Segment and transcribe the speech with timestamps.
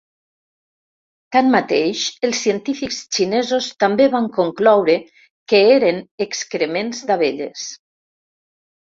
[1.35, 4.99] Tanmateix, els científics xinesos també van concloure
[5.55, 7.73] que eren excrements d'abelles.